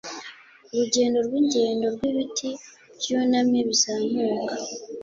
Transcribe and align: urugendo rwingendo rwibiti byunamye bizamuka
urugendo 0.73 1.17
rwingendo 1.27 1.85
rwibiti 1.95 2.49
byunamye 2.99 3.59
bizamuka 3.67 4.45